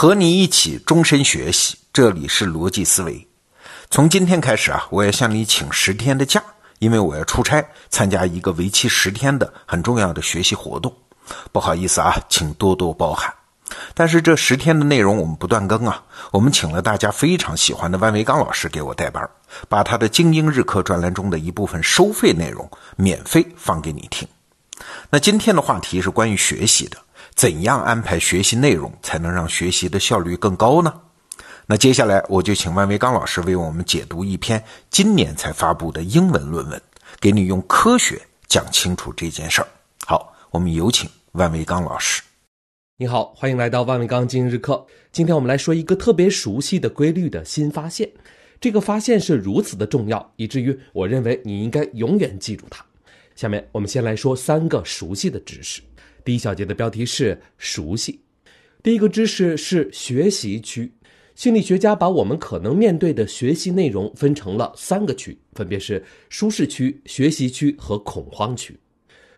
[0.00, 3.28] 和你一起终身学习，这里是逻辑思维。
[3.90, 6.42] 从今天开始啊，我要向你请十天的假，
[6.78, 10.90] 因为我要出差参加一个为期十天的很重要的学习活动。
[11.52, 13.30] 不好意思啊，请多多包涵。
[13.92, 19.28] 但是这十天的内容我们不断更啊，我们请了大家非常喜欢的万维刚老师给我带班，
[19.68, 24.26] 把他的精英日课专栏中的一部分收费内容免费放给你听。
[25.10, 26.96] 那今天的话题是关于学习的，
[27.40, 30.92] 怎样安排学习内容才能让学习的效率更高呢？
[31.64, 36.78] 那接下来我就请万维刚老师为我们解读一篇今年才发布的英文论文，
[37.18, 39.68] 给你用科学讲清楚这件事儿。
[40.04, 42.20] 好，我们有请万维刚老师。
[42.98, 44.84] 你好，欢迎来到万维刚今日课。
[45.10, 48.06] 今天我们来说一个特别熟悉的规律的新发现。
[48.60, 52.84] 这个发现是如此的重要，以至于我认为你应该永远记住它。
[53.34, 55.80] 下面我们先来说三个熟悉的知识。
[56.24, 58.20] 第一小节的标题是熟悉。
[58.82, 60.92] 第一个知识是学习区。
[61.34, 68.78] 心理学家把我们可能面对的学习内容分成了三个区，分别是舒适区、学习区和恐慌区。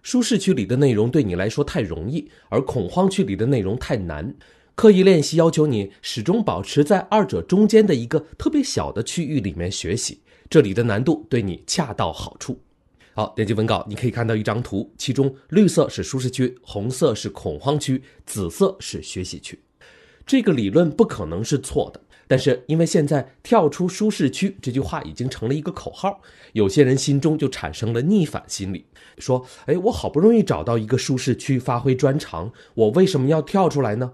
[0.02, 4.34] 舒适区里的内容对你来说太容易，而恐慌区里的内容太难。
[4.74, 10.18] 刻意练习要求你始终保持在二者中间的一个特别小的区域里面学习，
[10.50, 12.58] 这里的难度对你恰到好处。
[13.14, 19.58] 好，点击文稿，你可以看到一张图，其中绿色是舒适区，红色是恐慌区，紫色是学习区。
[20.24, 26.22] 这个理论不可能是错的，但是因为现在跳出舒适区这句话已经成了一个口号，
[26.54, 28.86] 有些人心中就产生了逆反心理，
[29.18, 34.12] 说：“哎，我好不容易找到一个舒适区发挥专长，我为什么要跳出来呢？”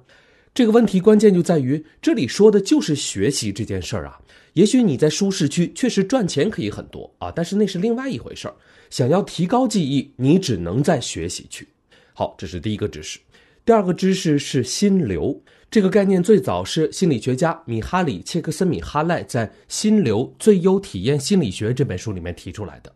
[0.53, 4.19] 这个问题关键就在于这里说的就是学习这件事儿啊。
[4.55, 8.55] 也许你在舒适区确实赚钱可以很多啊，但是那是另外一回事儿。
[8.91, 11.67] 想要提高记忆，你只能在学习区。
[12.15, 13.19] 好，这是第一个知识。
[13.65, 22.91] 第二个知识是心流这个概念，最早是心理学家米哈里切克森米哈赖在《心流最优体验心理学》这本书里面提出来的。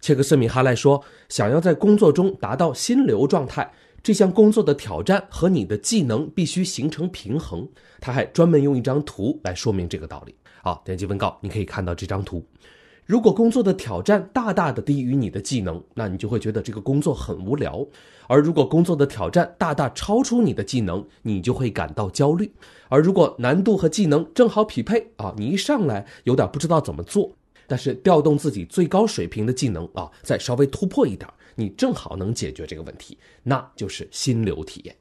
[0.00, 3.72] 切克森米哈赖说，想要在工作中达到心流状态，
[4.02, 7.66] 这项工作的挑战和你的技能必须形成平衡。
[7.98, 10.34] 他还专门用一张图来说明这个道理。
[10.62, 12.46] 好，点击文稿，你可以看到这张图。
[13.08, 17.88] 如果工作的挑战大大的低于你的技能，那你就会觉得这个工作很无聊；
[18.26, 22.46] 而如果工作的挑战大大超出你的技能，你就会感到焦虑；
[22.90, 27.32] 而如果难度和技能正好匹配啊，你一上来有点不知道怎么做，
[27.66, 34.94] 但是调动自己最高水平的技能啊，再稍微突破一点，你正好能解决这个问题，那就是心流体验。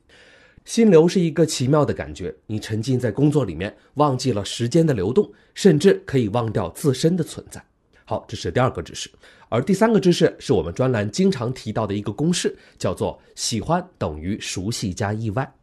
[0.64, 7.62] 心流是一个奇妙的感觉，你沉浸在工作里面，忘记了时间的流动，甚至可以忘掉自身的存在。
[8.10, 9.10] 好，这是第二个知识，
[9.50, 15.54] 而第三个知识是我们专栏经常提到的一个公式，叫做喜欢等于熟悉加意外。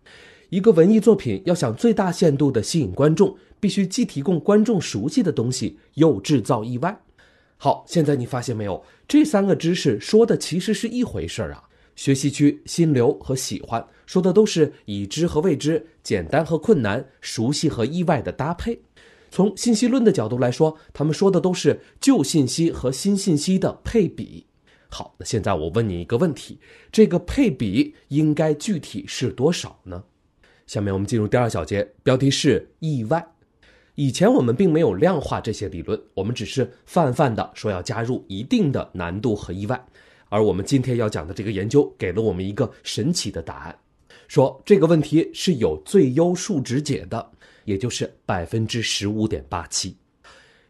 [0.51, 7.01] 一个文艺作品要想最大限度地吸引观众，必须既提供观众熟悉的东西，又制造意外。
[7.57, 8.85] 好，现在你发现没有？
[9.09, 11.65] 这三个知识说的其实是一回事儿啊。
[11.97, 18.79] 学习区、心流和喜欢说的都是已知和未知、简单和困难、熟悉和意外的搭配。
[19.35, 24.47] 从信息论的角度来说，他们说的都是旧信息和新信息的配比。
[24.89, 26.57] 好，那现在我问你一个问题：
[26.93, 30.05] 这个配比应该具体是多少呢？
[30.69, 33.27] 下面我们进入第二小节，标题是意外。
[33.97, 39.85] 以前我们并没有量化这些理论，我们只是泛泛的说要加入一定的难度和意外。
[40.29, 43.77] 而我们今天要讲的这个研究给了我们一个神奇的答案，
[44.29, 47.31] 说这个问题是有最优数值解的。
[47.65, 49.97] 也就是百分之十五点八七，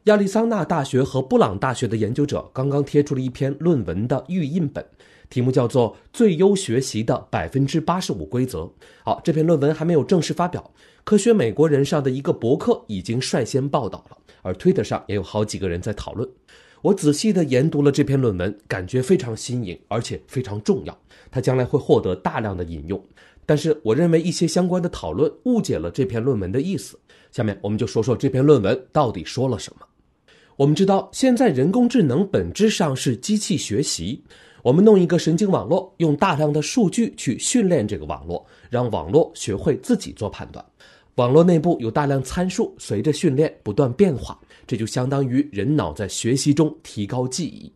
[0.04, 4.86] 亚利桑那大学和布朗大学的研究者刚刚贴出了一篇论文的预印本，
[5.28, 8.60] 题目叫做《最优学习的百分之八十五规则》。
[9.02, 10.72] 好，这篇论文还没有正式发表，
[11.02, 16.28] 科学美国人上的一个博客已经率先报道了，而推特上也有好几个人在讨论。
[16.80, 20.96] 我仔细的研读了这篇论文，感觉非常新颖，而且非常重要，
[21.28, 23.04] 它将来会获得大量的引用。
[23.46, 26.98] 但是，我认为一些相关的讨论误解了这篇论文的意思。
[27.30, 29.86] 下面我们就说说这篇论文到底说了什么。
[30.56, 34.22] 我们知道，现在人工智能本质上是机器学习。
[34.62, 40.64] 我们弄一个神经网络，用大量的数据去训练这个网络，让网络学会自己做判断。
[41.16, 47.70] 网络内部有大量参数，随着训练不断变化，这就相当于人脑在学习中提高记忆。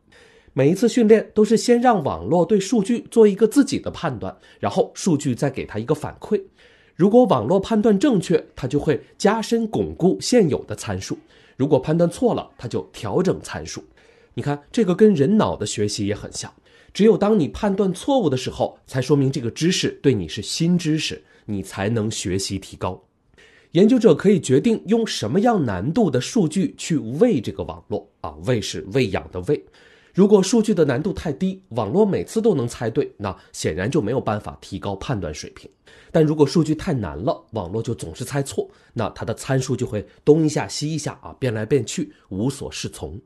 [0.59, 6.43] 每一次训练都是先让网络对数据做一个自己的判断，然后数据再给它一个反馈。
[6.97, 11.15] 如果网络判断正确，它就会加深巩固现有的参数；
[11.57, 13.85] 如果判断错了，它就调整参数。
[14.35, 16.53] 你看，这个跟人脑的学习也很像。
[16.93, 23.01] 只有当你判断错误的时候，才说明这个知识对你是新知识，你才能学习提高。
[23.71, 29.65] 研究者可以决定用什么样难度的数据去喂这个网络啊，喂是喂养的喂。
[30.19, 35.71] 如果数据的难度太低，网络每次都能猜对，那显然就没有办法提高判断水平。
[36.11, 43.17] 但如果数据太难了，网络就总是猜错，那它的参数就会东一下西一下啊，变来变去，无所适从。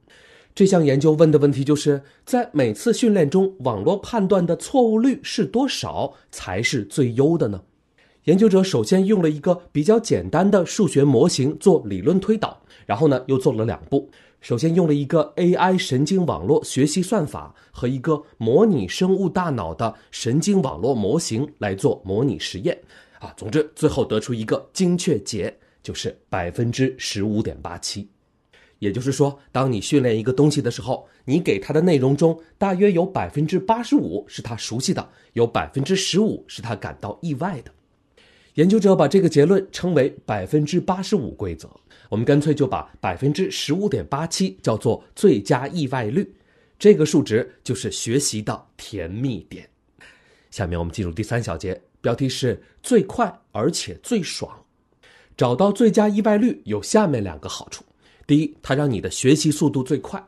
[0.55, 7.63] 这项研究问的问题就是在每次训练中，网络判断的错误率是多少才是最优的呢？
[8.25, 14.11] 研究者首先用了一个比较简单的数学模型做理论推导，然后呢又做了两步。
[14.43, 22.77] 首先用了一个 AI 神经网络学习算法和一个模拟生物大脑的神经网络模型来做模拟实验，
[23.21, 28.09] 啊，总之最后得出一个精确解，就是百分之十五点八七。
[28.81, 37.71] 也就是说，当你训练一个东西的时候，你给它的内容中大约有百分之八十五是它熟悉的，有百分之十五是它感到意外的。
[38.55, 41.71] 研究者把这个结论称为百分之八十五规则。
[42.13, 46.31] 我们干脆就把百分之十五点八七叫做最佳意外率，
[46.79, 49.67] 这个数值就是学习的甜蜜点。
[50.51, 54.55] 下面我们进入第三小节，标题是最快而且最爽。
[55.39, 57.83] 找到最佳意外率有下面两个好处：
[58.27, 60.23] 第一，它让你的学习速度最快。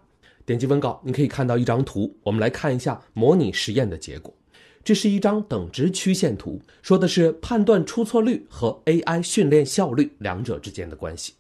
[0.47, 4.35] 点击文稿，你可以看到一张图，我们来看一下模拟实验的结果。
[4.83, 11.35] 这是一张等值曲线图，说的是判断出错率和 AI 训练效率两者之间的关系。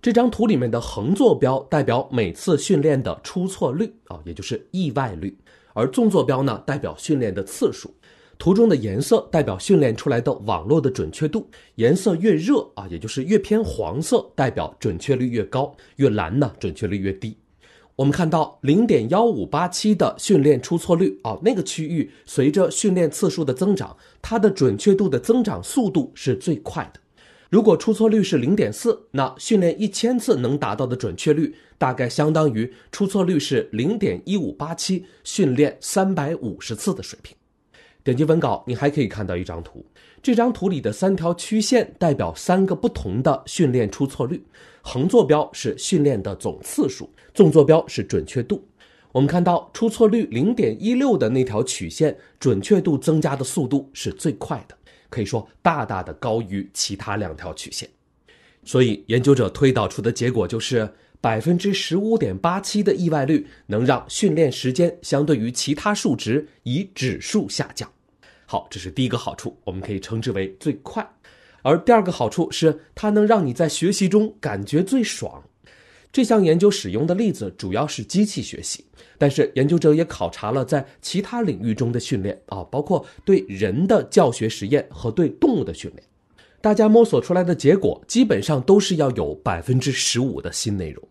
[0.00, 5.28] 这张图里面的横坐标代表每次训练的出错率啊，也就是意外率；
[5.74, 7.92] 而纵坐标呢，代表训练的次数。
[8.38, 17.36] 图中的颜色代表训练出来的网络的准确度，颜色越热啊，也就是越偏黄色，代表准确率越高；越蓝呢，准确率越低。
[17.96, 27.00] 我们看到零点幺五八七的训练出错率啊，那个区域随着训练次数的增长，它的准确度的增长速度是最快的。
[27.50, 37.34] 如果出错率是零点四，那训练一千次能达到的准确率，大概相当于出错率是零点一五八七训练三百五十次的水平。
[38.04, 39.82] 点击文稿，你还可以看到一张图，
[40.22, 44.42] 这张图里的三条曲线代表三个不同的训练出错率，
[44.82, 48.62] 横坐标是训练的总次数，纵坐标是准确度。
[49.10, 54.76] 我们看到出错率零点一六的那条曲线，准确度增加的速度是最快的。
[55.08, 57.88] 可以说大大的高于其他两条曲线，
[58.64, 67.90] 所以研究者推导出的结果就是百分之十五点八七的意外率能让训练时间相对于其他数值以指数下降。
[68.46, 71.06] 好，这是第一个好处，我们可以称之为最快。
[71.62, 75.42] 而第二个好处是它能让你在学习中感觉最爽。
[76.10, 78.84] 这项研究使用的例子主要是机器学习，
[79.18, 86.02] 但是研究者也考察了在其他领域中的训练啊，包括对人的教学实验和对动物的训练。
[86.60, 91.08] 大家摸索出来的结果基本上都是要有百分之十五的新内容。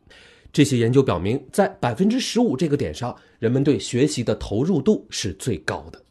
[0.52, 6.02] 这些研究表明，在百分之十五这个点上，人们对学习的投入度是最高的。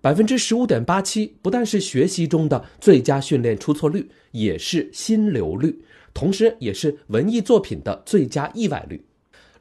[0.00, 5.78] 百分之十五点八七不但是学习中的最佳训练出错率，也是心流率。
[6.12, 9.04] 同时，也是文艺作品的最佳意外率。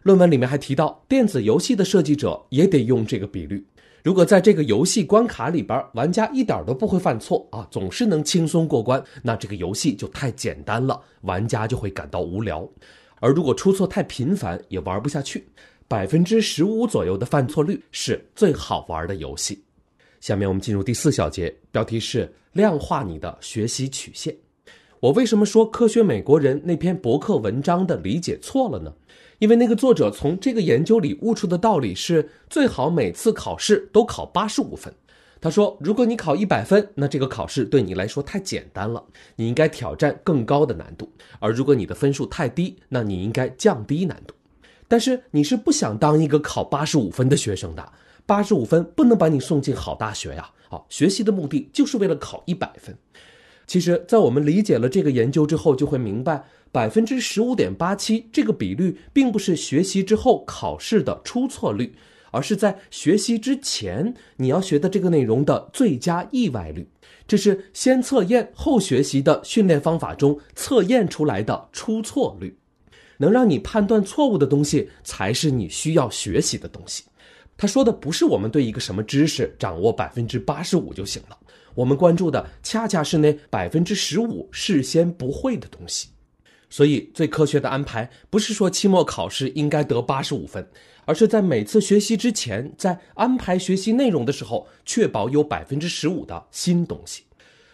[0.03, 3.65] 论文里面还提到，电子游戏的设计者也得用这个比率。
[4.01, 12.67] 如果在这个游戏关卡里边，玩家一点都不会犯错啊，总是能轻松过关，那这个游戏就太简单了，玩家就会感到无聊。
[13.19, 15.45] 而如果出错太频繁，也玩不下去。
[15.89, 19.61] 百分之十五左右的犯错率是最好玩的游戏。
[20.21, 24.33] 下面我们进入第四小节，标题是量化你的学习曲线。
[25.01, 28.93] 我为什么说《科学美国人》那篇博客文章的理解错了呢？
[29.37, 34.93] 因为那个作者从这个研究里悟出的道理是，最好每次考试都考八十五分。
[35.39, 39.01] 他说，如果你考一百分，那这个考试对你来说太简单了，
[39.37, 41.05] 你应该挑战更高的难度；
[41.39, 44.35] 而如果你的分数太低，那你应该降低难度。
[44.89, 47.93] 但是你是不想当一个考八十五分的学生的，
[48.25, 50.49] 八十五分不能把你送进好大学呀！
[50.67, 52.93] 好，学习的目的就是为了考一百分。
[53.69, 61.93] 其实，在我们理解了这个研究之后，就会明白，百分之十五点八七这个比率，并不是学习之后考试的出错率，
[62.31, 66.89] 而是在学习之前你要学的这个内容的最佳意外率。
[67.27, 72.57] 这是先测验后学习的训练方法中测验出来的出错率。
[73.17, 77.03] 能让你判断错误的东西，才是你需要学习的东西。
[77.59, 81.37] 他说的不是我们对一个什么知识掌握百分之八十五就行了。
[81.75, 86.07] 我们关注的恰恰是那百分之十五事先不会的东西，
[86.69, 90.65] 所以最科学的安排不是说期末考试应该得八十五分，
[91.03, 97.23] 而是在每次学习之前，在安排学习内容的时候，确保有百分之十五的新东西。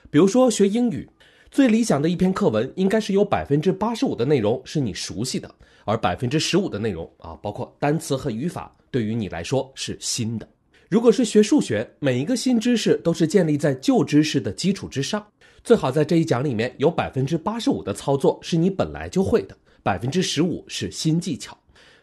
[0.09, 1.07] 比如说学英语，
[1.55, 5.49] 最理想的一篇课文应该是有百分之八十五的内容是你熟悉的，
[5.85, 10.45] 而百分之十五的内容啊，包括单词和语法，对于你来说是新的。
[10.89, 15.25] 如果是学数学，每一个新知识都是建立在旧知识的基础之上，
[15.63, 21.57] 最好在这一讲里面有百分之八十五的操作是你本来就会的，百分之十五是新技巧。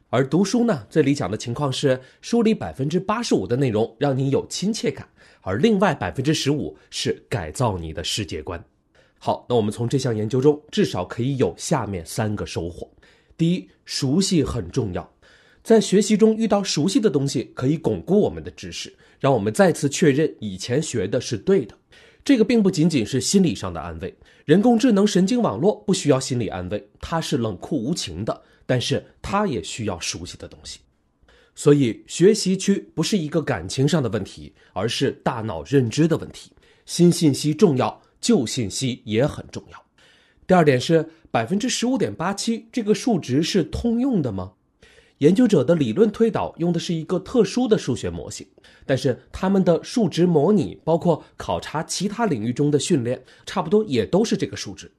[0.09, 5.07] 而读书呢，最理想的情况是书里百分之八十五的内容让你有亲切感，
[5.43, 8.59] 而另外百分之十五是改造你的世界观。
[9.25, 12.91] 好，那我们从这项研究中至少可以有下面三个收获：
[13.37, 15.09] 第一，熟悉很重要，
[15.63, 21.79] 在学习中遇到熟悉的东西，可以巩固我们的知识，让我们再次确认以前学的是对的。
[22.25, 24.13] 这个并不仅仅是心理上的安慰，
[24.45, 30.81] 人工智能神经网络不需要心理安慰，它是冷酷无情的，但是它也需要熟悉的东西。
[31.55, 36.51] 所以，学习区不是一个感情上的问题，而是大脑认知的问题。
[36.87, 38.03] 新信息重要。
[38.23, 39.85] 旧信息也很重要。
[40.47, 44.53] 第二点是百分之十五点八七这个数值是通用的吗？
[45.19, 48.45] 研究者的理论推导用的是一个特殊的数学模型，
[48.85, 54.91] 但是他们的数值模拟包括考察其他领域中的训练，差不多也都是这个数值。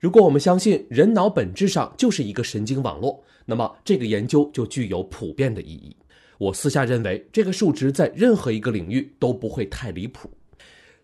[0.00, 5.96] 如果我们相信人脑本质上就是一个神经网络，那么这个研究就具有普遍的意义。
[6.38, 10.30] 我私下认为这个数值在任何一个领域都不会太离谱。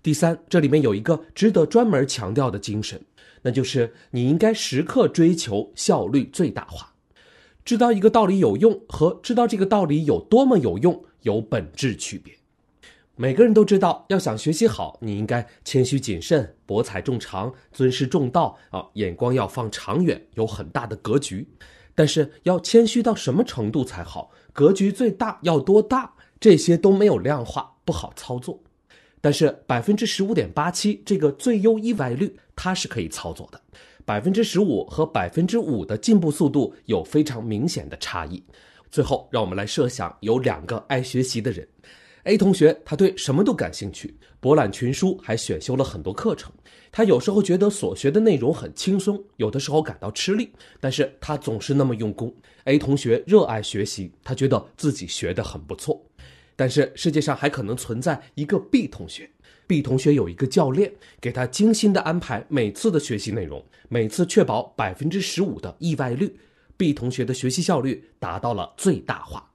[0.05, 3.01] 第三，这里面有一个值得专门强调的精神，
[3.41, 6.93] 那就是你应该时刻追求效率最大化。
[7.65, 12.35] 知道一个道理有用和知道这个道理有多么有用有本质区别。
[13.17, 21.49] 每个人都知道，要想学习好，你应该谦虚谨慎、博采众长、尊师重道啊，眼光要放长远，有很大的格局。
[21.95, 24.31] 但是要谦虚到什么程度才好？
[24.53, 26.13] 格局最大要多大？
[26.39, 28.63] 这些都没有量化，不好操作。
[29.25, 33.59] 但是百分之十五点八七这个最优意外率，它是可以操作的。
[34.05, 38.45] 百分之十五和百分之五的进步速度有非常明显的差异。
[38.91, 41.67] 最后，让我们来设想有两个爱学习的人
[42.25, 46.53] ，A 同学他对什么都感兴趣，博览群书，还选修了很多课程。
[46.93, 52.31] 他有时候觉得所学的内容很轻松，有的时候感到吃力，但是他总是那么用功。
[52.65, 55.99] A 同学热爱学习，他觉得自己学得很不错。
[56.57, 59.29] 但是世界上还可能存在一个 B 同学
[59.67, 66.39] ，B 同学有一个教练，给他精心的安排每次的学习内容，每次确保百分之十五的意外率
[66.77, 69.51] ，B 同学的学习效率达到了最大化。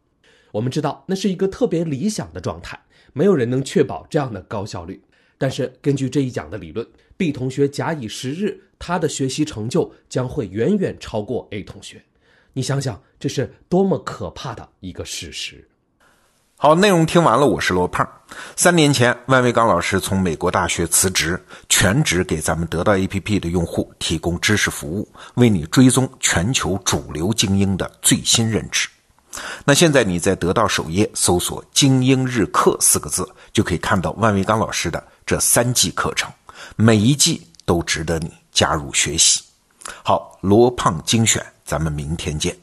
[0.51, 2.79] 我们知道那是一个特别理想的状态，
[3.13, 5.01] 没有人能确保这样的高效率。
[5.37, 12.03] 但是根据这一讲的理论，B 同学假以时日，他的学习成就将会远远超过 A 同学。
[12.51, 15.65] 你想想，这是多么可怕的一个事实！
[16.61, 18.05] 好，内容听完了，我是罗胖。
[18.57, 28.89] 三年前，万维刚老师从美国大学辞职，全职给咱们得到 APP 的用户提供知识服务，为你追踪全球主流精英的最新认知。
[29.63, 36.29] 那现在你在得到首页搜索“精英日课”四个字，就可以看到万维刚老师的这三季课程，
[36.75, 39.41] 每一季都值得你加入学习。
[40.03, 42.53] 好，罗胖精选，咱们明天见。